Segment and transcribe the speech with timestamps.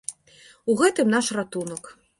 [0.71, 1.83] У гэтым наш ратунак!